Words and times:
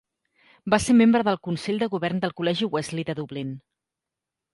Va 0.73 0.77
ser 0.85 0.95
membre 1.01 1.19
del 1.27 1.37
Consell 1.47 1.77
de 1.83 1.87
Govern 1.95 2.21
del 2.23 2.33
Col·legi 2.39 2.71
Wesley 2.77 3.07
de 3.11 3.15
Dublín. 3.21 3.53